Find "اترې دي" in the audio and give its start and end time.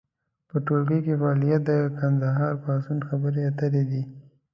3.49-4.01